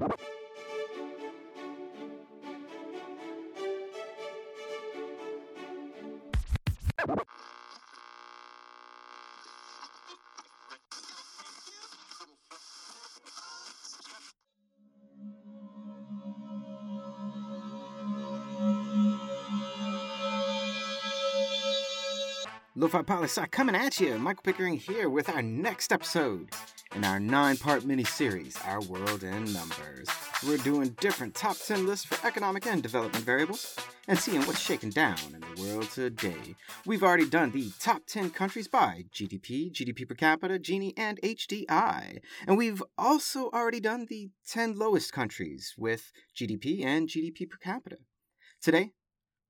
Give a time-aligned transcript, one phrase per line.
[0.00, 0.08] you
[22.78, 24.16] Lo-Fi Poli-Sci coming at you.
[24.20, 26.50] Michael Pickering here with our next episode
[26.94, 30.08] in our nine-part mini-series, Our World in Numbers.
[30.46, 33.74] We're doing different top 10 lists for economic and development variables
[34.06, 36.54] and seeing what's shaking down in the world today.
[36.86, 42.20] We've already done the top 10 countries by GDP, GDP per capita, Gini, and HDI.
[42.46, 47.96] And we've also already done the 10 lowest countries with GDP and GDP per capita.
[48.62, 48.92] Today,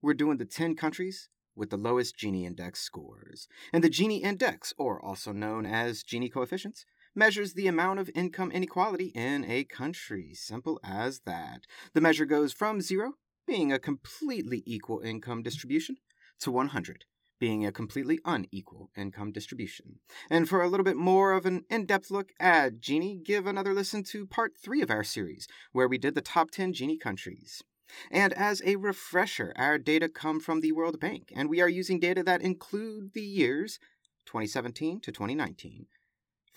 [0.00, 1.28] we're doing the 10 countries
[1.58, 3.48] with the lowest Gini index scores.
[3.72, 8.52] And the Gini index, or also known as Gini coefficients, measures the amount of income
[8.52, 10.32] inequality in a country.
[10.34, 11.62] Simple as that.
[11.92, 13.14] The measure goes from 0,
[13.46, 15.96] being a completely equal income distribution,
[16.40, 17.06] to 100,
[17.40, 19.98] being a completely unequal income distribution.
[20.30, 23.74] And for a little bit more of an in depth look at Gini, give another
[23.74, 27.62] listen to part 3 of our series, where we did the top 10 Gini countries.
[28.10, 32.00] And as a refresher, our data come from the World Bank, and we are using
[32.00, 33.78] data that include the years
[34.26, 35.86] 2017 to 2019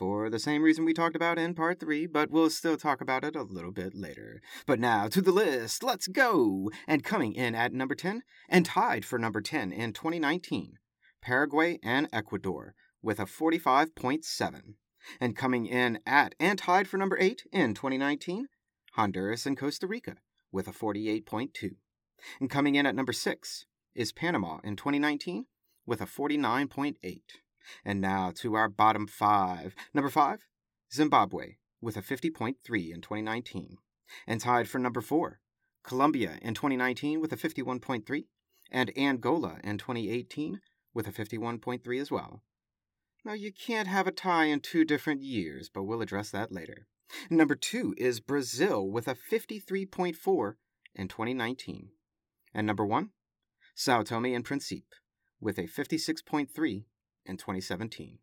[0.02, 3.24] for the same reason we talked about in part 3, but we'll still talk about
[3.24, 4.42] it a little bit later.
[4.66, 6.72] But now to the list, let's go!
[6.88, 10.80] And coming in at number 10, and tied for number 10 in 2019,
[11.22, 14.74] Paraguay and Ecuador with a 45.7.
[15.20, 18.48] And coming in at and tied for number 8 in 2019,
[18.94, 20.16] Honduras and Costa Rica
[20.52, 21.76] with a 48.2.
[22.40, 25.46] And coming in at number 6 is Panama in 2019
[25.86, 26.96] with a 49.8.
[27.86, 29.76] And now to our bottom five.
[29.94, 30.40] Number 5,
[30.94, 32.56] Zimbabwe with a 50.3
[32.94, 33.78] in 2019.
[34.28, 35.40] And tied for number 4,
[35.84, 38.26] Colombia in 2019 with a 51.3,
[38.72, 40.60] and Angola in 2018
[40.94, 42.44] with a 51.3 as well.
[43.24, 46.88] Now, you can't have a tie in two different years, but we'll address that later.
[47.30, 50.56] Number two is Brazil with a 53.4
[50.96, 51.90] in 2019.
[52.54, 53.10] And number one,
[53.76, 54.86] Sao Tome and Principe
[55.40, 56.84] with a 56.3
[57.26, 58.20] in 2017.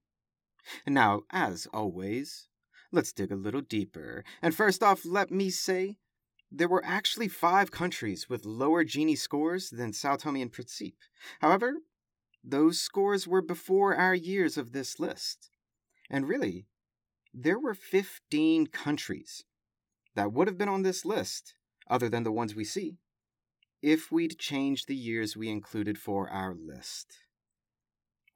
[0.84, 2.49] And now, as always,
[2.93, 4.25] let's dig a little deeper.
[4.43, 5.97] And first off, let me say
[6.50, 10.97] there were actually five countries with lower Gini scores than Sao Tome and Principe.
[11.41, 11.75] However,
[12.43, 15.50] those scores were before our years of this list.
[16.09, 16.66] And really,
[17.41, 19.44] there were 15 countries
[20.16, 21.54] that would have been on this list,
[21.88, 22.97] other than the ones we see,
[23.81, 27.19] if we'd changed the years we included for our list.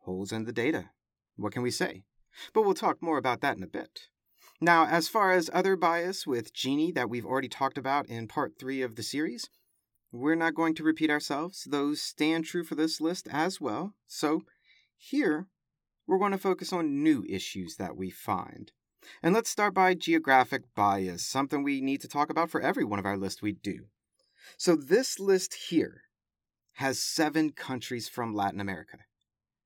[0.04, 0.90] Holes in the data.
[1.34, 2.04] What can we say?
[2.54, 4.02] But we'll talk more about that in a bit.
[4.60, 8.52] Now, as far as other bias with Gini that we've already talked about in part
[8.60, 9.50] 3 of the series,
[10.12, 11.66] we're not going to repeat ourselves.
[11.68, 13.94] Those stand true for this list as well.
[14.06, 14.42] So,
[14.96, 15.48] here,
[16.06, 18.70] we're going to focus on new issues that we find.
[19.22, 22.98] And let's start by geographic bias, something we need to talk about for every one
[22.98, 23.86] of our lists we do.
[24.56, 26.02] So this list here
[26.74, 28.98] has seven countries from Latin America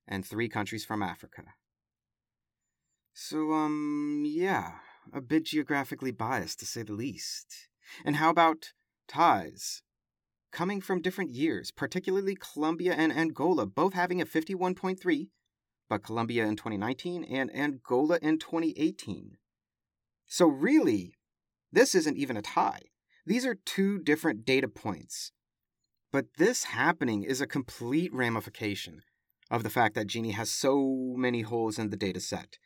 [0.07, 1.43] and three countries from Africa.
[3.13, 4.73] So, um, yeah,
[5.13, 7.69] a bit geographically biased to say the least.
[8.05, 8.73] And how about
[9.09, 9.83] ties?
[10.53, 15.29] Coming from different years, particularly Colombia and Angola, both having a 51.3
[15.89, 19.37] but Colombia in 2019 and Angola in 2018.
[20.27, 21.15] So, really,
[21.73, 22.83] this isn't even a tie.
[23.25, 25.33] These are two different data points.
[26.13, 29.03] But this happening is a complete ramification
[29.51, 32.59] of the fact that Gini has so many holes in the data set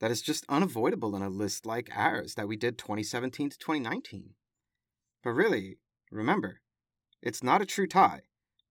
[0.00, 4.30] that is just unavoidable in a list like ours that we did 2017 to 2019.
[5.22, 5.78] But really,
[6.10, 6.60] remember,
[7.20, 8.22] it's not a true tie.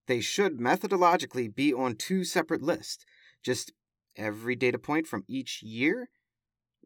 [0.06, 3.04] They should methodologically be on two separate lists.
[3.42, 3.72] Just
[4.16, 6.10] every data point from each year,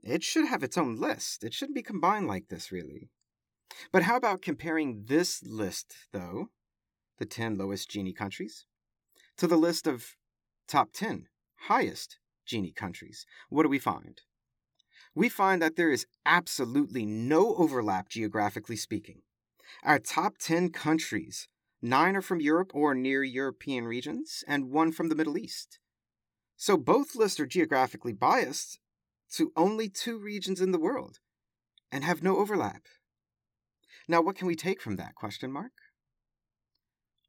[0.03, 1.45] it should have its own list.
[1.45, 3.11] It shouldn't be combined like this, really.
[3.91, 6.51] But how about comparing this list, though,
[7.19, 8.67] the 10 lowest Gini countries,
[9.39, 10.17] to the list of
[10.69, 11.29] top 10
[11.69, 13.25] highest Gini countries?
[13.49, 14.21] What do we find?
[15.15, 19.23] We find that there is absolutely no overlap geographically speaking.
[19.83, 21.49] Our top 10 countries,
[21.81, 25.79] nine are from Europe or near European regions, and one from the Middle East.
[26.63, 28.79] So both lists are geographically biased
[29.33, 31.19] to only two regions in the world
[31.91, 32.85] and have no overlap.
[34.07, 35.73] Now, what can we take from that question mark?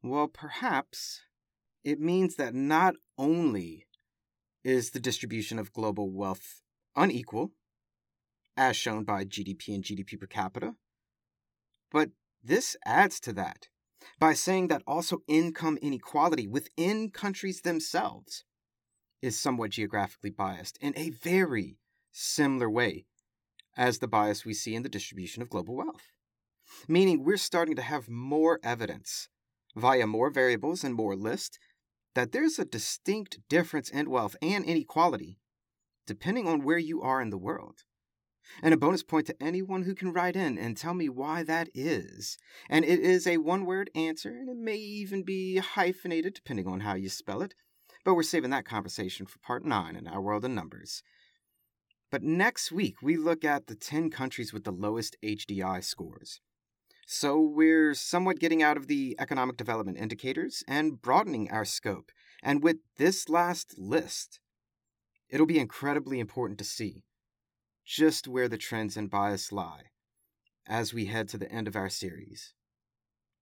[0.04, 1.22] Well, perhaps
[1.82, 3.88] it means that not only
[4.62, 6.62] is the distribution of global wealth
[6.94, 7.50] unequal,
[8.56, 10.76] as shown by GDP and GDP per capita,
[11.90, 12.10] But
[12.40, 13.66] this adds to that
[14.20, 18.44] by saying that also income inequality within countries themselves
[19.24, 21.78] is somewhat geographically biased in a very
[22.12, 23.06] similar way
[23.76, 26.12] as the bias we see in the distribution of global wealth.
[26.86, 29.28] Meaning, we're starting to have more evidence
[29.74, 31.58] via more variables and more lists
[32.14, 35.38] that there's a distinct difference in wealth and inequality
[36.06, 37.84] depending on where you are in the world.
[38.62, 41.70] And a bonus point to anyone who can write in and tell me why that
[41.72, 42.36] is.
[42.68, 46.80] And it is a one word answer, and it may even be hyphenated depending on
[46.80, 47.54] how you spell it.
[48.04, 51.02] But we're saving that conversation for part 9 in Our World in Numbers.
[52.10, 56.40] But next week, we look at the 10 countries with the lowest HDI scores.
[57.06, 62.12] So we're somewhat getting out of the economic development indicators and broadening our scope.
[62.42, 64.38] And with this last list,
[65.28, 67.02] it'll be incredibly important to see
[67.84, 69.90] just where the trends and bias lie
[70.66, 72.54] as we head to the end of our series.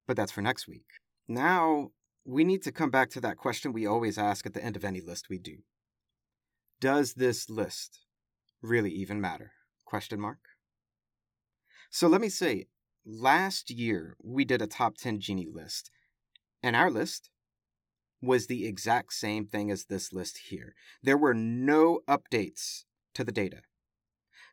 [0.06, 0.86] But that's for next week.
[1.28, 1.90] Now,
[2.24, 4.84] we need to come back to that question we always ask at the end of
[4.84, 5.58] any list we do.
[6.80, 8.00] Does this list
[8.60, 9.52] really even matter?
[9.84, 10.38] Question mark.
[11.90, 12.66] So let me say,
[13.04, 15.90] last year we did a top 10 Gini list,
[16.62, 17.30] and our list
[18.20, 20.74] was the exact same thing as this list here.
[21.02, 22.84] There were no updates
[23.14, 23.62] to the data.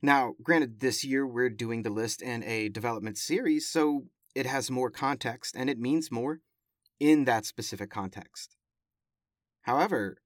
[0.01, 4.71] Now, granted, this year we're doing the list in a development series, so it has
[4.71, 6.39] more context and it means more
[6.99, 8.55] in that specific context.
[9.63, 10.17] However,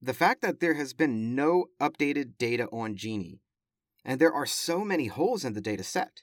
[0.00, 3.40] the fact that there has been no updated data on Gini,
[4.04, 6.22] and there are so many holes in the data set,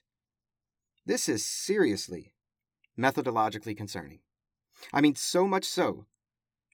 [1.05, 2.33] this is seriously
[2.97, 4.19] methodologically concerning.
[4.93, 6.05] I mean, so much so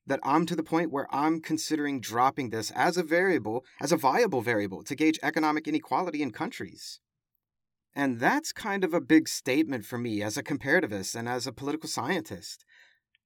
[0.08, 3.98] that I'm to the point where I'm considering dropping this as a variable, as a
[3.98, 7.00] viable variable to gauge economic inequality in countries.
[7.96, 11.54] And that's kind of a big statement for me as a comparativist and as a
[11.54, 12.66] political scientist.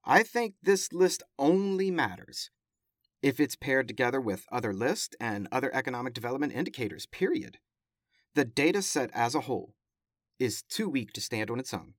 [0.10, 2.50] I think this list only matters
[3.22, 7.60] if it's paired together with other lists and other economic development indicators, period.
[8.34, 9.76] The data set as a whole
[10.40, 11.94] is too weak to stand on its own.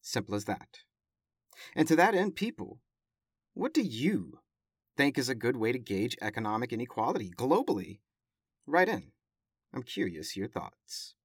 [0.00, 0.78] Simple as that.
[1.74, 2.80] And to that end, people,
[3.52, 4.38] what do you
[4.96, 7.98] think is a good way to gauge economic inequality globally?
[8.66, 9.12] Write in.
[9.74, 11.16] I'm curious your thoughts.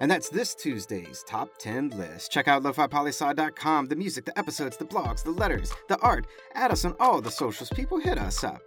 [0.00, 2.30] And that's this Tuesday's Top 10 list.
[2.30, 6.26] Check out lofipolysci.com, the music, the episodes, the blogs, the letters, the art.
[6.54, 7.70] Add us on all the socials.
[7.70, 8.62] People hit us up.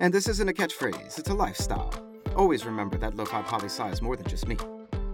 [0.00, 1.92] And this isn't a catchphrase, it's a lifestyle.
[2.36, 4.56] Always remember that Lo-Fi Poli is more than just me.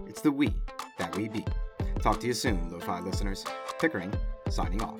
[0.07, 0.53] It's the we
[0.97, 1.45] that we be.
[2.01, 3.43] Talk to you soon, Lo-Fi listeners.
[3.79, 4.13] Pickering,
[4.49, 4.99] signing off.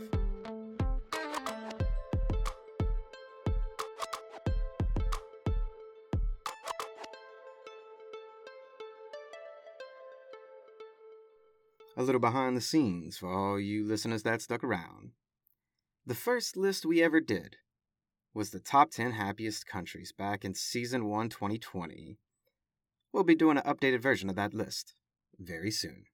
[12.07, 15.11] Little behind the scenes for all you listeners that stuck around.
[16.05, 17.57] The first list we ever did
[18.33, 22.17] was the top 10 happiest countries back in season 1 2020.
[23.11, 24.95] We'll be doing an updated version of that list
[25.37, 26.05] very soon.